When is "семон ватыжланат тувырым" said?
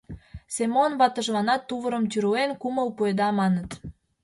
0.55-2.03